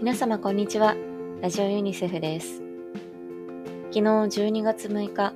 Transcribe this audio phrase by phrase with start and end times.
[0.00, 0.96] 皆様こんにちは。
[1.42, 2.62] ラジオユニセフです。
[3.90, 5.34] 昨日12月6日、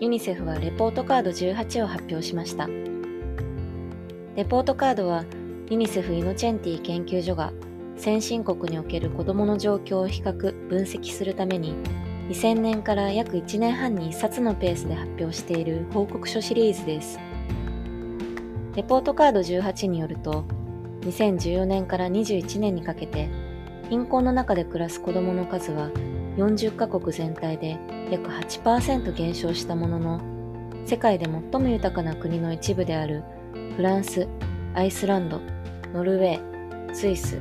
[0.00, 2.68] ユニセフはレポートカード18を発表しました。
[4.34, 5.26] レポートカードは
[5.68, 7.52] ユニセフ・イノチェンティ研究所が
[7.98, 10.32] 先進国における子どもの状況を比較・
[10.68, 11.74] 分析するために
[12.30, 17.20] 2000年から約1年半に1冊のペースで発表している報告書シリーズです。
[18.74, 20.46] レポートカード18によると、
[21.02, 23.28] 2014年から21年にかけて
[23.90, 25.90] 貧困の中で暮らす子どもの数は
[26.36, 27.78] 40カ国全体で
[28.10, 30.20] 約8%減少したものの、
[30.86, 33.24] 世界で最も豊かな国の一部である
[33.76, 34.28] フランス、
[34.74, 35.40] アイスランド、
[35.92, 37.40] ノルウェー、スイス、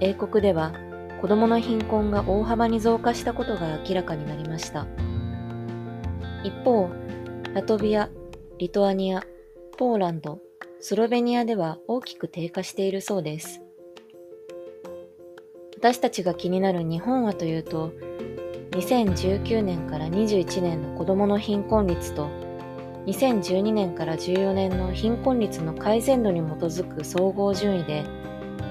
[0.00, 0.72] 英国では
[1.20, 4.86] 子どもの貧困が大幅に増加したことが明らかになりました。
[6.44, 6.88] 一方、
[7.54, 8.08] ラトビア、
[8.58, 9.22] リトアニア、
[9.76, 10.38] ポーランド、
[10.80, 13.67] スロベニアでは大きく低下しているそうです。
[15.80, 17.92] 私たちが気になる日本はというと、
[18.72, 22.28] 2019年から21年の子どもの貧困率と、
[23.06, 28.02] 2012年から14年の貧困率の改善度に基づく総合順位で、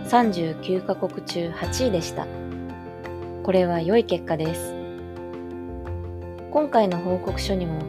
[0.09, 2.27] 39カ国中8位でした。
[3.43, 4.75] これは良い結果です。
[6.51, 7.79] 今回の報告書にも、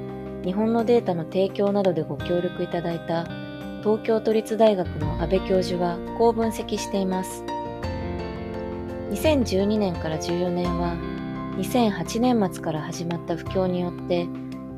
[0.44, 3.24] 日本のデータの提供などでご協力いただいた
[3.82, 7.57] 東京都立大学の安倍教授はこう分析しています。
[9.10, 10.94] 2012年から14年は
[11.56, 14.28] 2008年末から始まった不況によって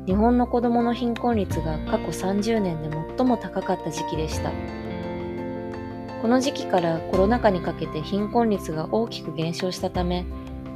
[0.05, 4.51] 日本の子どもの貧困率が過去30年で最も高かった時期でした。
[6.21, 10.25] この時期からコロナ禍にかけて貧困率が大きく減少したため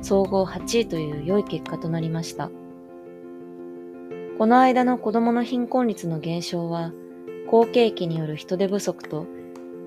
[0.02, 2.50] 総合8位という良い結果となりました。
[4.38, 6.92] この間の子どもの貧困率の減少は
[7.48, 9.28] 好景気による人手不足と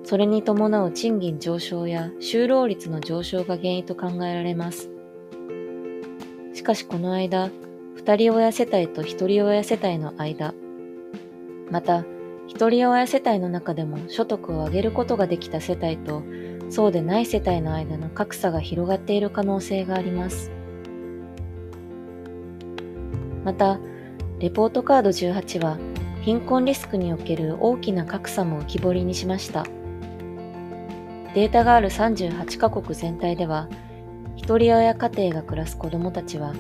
[0.05, 4.91] それに伴う賃金上昇や就労率の上昇が原因と考えられます。
[6.55, 7.51] しかしこの間、
[7.95, 10.55] 二人親世帯と一人親世帯の間、
[11.71, 12.05] また
[12.47, 16.23] 一人親世帯の中でも所得を上げることができた世帯と
[16.71, 20.51] そうでない世帯の間の格差が広がっている可能性があります。
[23.45, 23.79] また、
[24.39, 25.79] レポートカード18は
[26.23, 29.65] 貧困リスクにおける大きな格差も浮き彫りにしました。
[31.35, 33.69] データがある38カ国全体では、
[34.37, 36.55] 一人親家庭が暮らす子供たちは、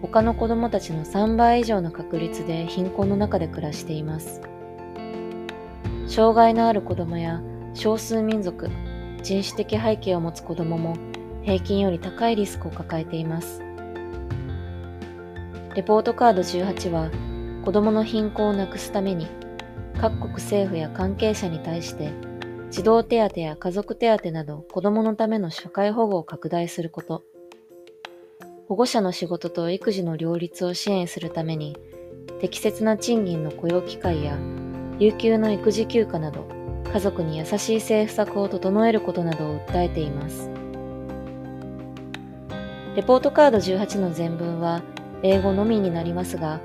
[0.00, 4.40] 他の子供たちの3倍以上の確率で貧困の中で暮らしています。
[6.06, 7.42] 障害のある子供や
[7.74, 8.70] 少数民族、
[9.22, 10.96] 人種的背景を持つ子供も
[11.42, 13.62] 平均より高いリスクを抱えています。
[15.74, 17.10] レポートカード18は、
[17.64, 19.26] 子供の貧困をなくすために、
[20.00, 22.10] 各国政府や関係者に対して、
[22.74, 27.22] 児童手当や家族手当など子供のための社会保護を拡大すること、
[28.66, 31.76] 保護者の仕事と育児の両立を支援するために、
[32.40, 34.36] 適切な賃金の雇用機会や、
[34.98, 36.48] 有給の育児休暇など、
[36.92, 40.50] 家族に優しい政府策を整えることなどを訴えています。
[42.96, 44.82] レポートカード18の全文は
[45.22, 46.58] 英語のみになりますが、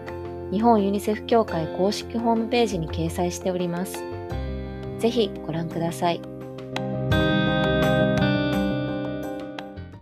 [0.52, 4.03] 日本ユニセフ協会公式ホームページに掲載しております。
[5.00, 6.38] ぜひご覧ください。